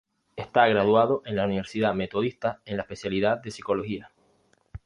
[0.35, 4.11] Está graduado en la Universidad Metodista en la especialidad de psicología.